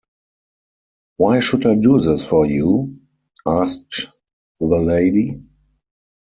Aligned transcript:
"Why 1.17 1.41
should 1.41 1.67
I 1.67 1.75
do 1.75 1.99
this 1.99 2.25
for 2.25 2.47
you?" 2.47 3.01
asked 3.45 4.07
the 4.59 4.65
lady. 4.65 5.43